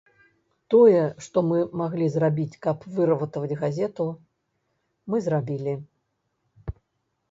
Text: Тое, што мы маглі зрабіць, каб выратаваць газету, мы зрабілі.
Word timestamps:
Тое, 0.73 1.03
што 1.25 1.43
мы 1.49 1.59
маглі 1.83 2.07
зрабіць, 2.17 2.59
каб 2.69 2.89
выратаваць 2.95 3.57
газету, 3.63 4.11
мы 5.13 5.17
зрабілі. 5.31 5.81